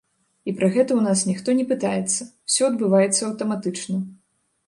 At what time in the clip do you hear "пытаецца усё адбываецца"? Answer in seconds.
1.73-3.21